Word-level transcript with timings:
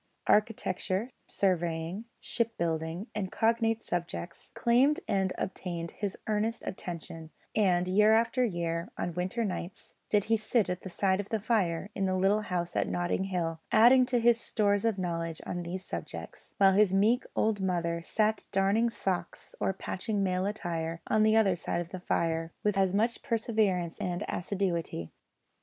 Architecture, 0.25 1.11
surveying, 1.27 2.05
shipbuilding, 2.19 3.05
and 3.13 3.31
cognate 3.31 3.83
subjects, 3.83 4.49
claimed 4.55 4.99
and 5.07 5.31
obtained 5.37 5.91
his 5.91 6.17
earnest 6.25 6.63
attention; 6.65 7.29
and 7.55 7.87
year 7.87 8.11
after 8.11 8.43
year, 8.43 8.89
on 8.97 9.13
winter 9.13 9.45
nights, 9.45 9.93
did 10.09 10.23
he 10.23 10.35
sit 10.37 10.71
at 10.71 10.81
the 10.81 10.89
side 10.89 11.19
of 11.19 11.29
the 11.29 11.39
fire 11.39 11.91
in 11.93 12.07
the 12.07 12.17
little 12.17 12.41
house 12.41 12.75
at 12.75 12.87
Notting 12.87 13.25
Hill, 13.25 13.61
adding 13.71 14.07
to 14.07 14.17
his 14.19 14.39
stores 14.41 14.85
of 14.85 14.97
knowledge 14.97 15.39
on 15.45 15.61
these 15.61 15.85
subjects; 15.85 16.55
while 16.57 16.73
his 16.73 16.91
meek 16.91 17.23
old 17.35 17.61
mother 17.61 18.01
sat 18.01 18.47
darning 18.51 18.89
socks 18.89 19.53
or 19.59 19.71
patching 19.71 20.23
male 20.23 20.47
attire 20.47 20.99
on 21.05 21.21
the 21.21 21.35
other 21.35 21.55
side 21.55 21.79
of 21.79 21.89
the 21.89 21.99
fire 21.99 22.51
with 22.63 22.73
full 22.73 22.81
as 22.85 22.91
much 22.91 23.21
perseverance 23.21 23.99
and 23.99 24.23
assiduity. 24.27 25.11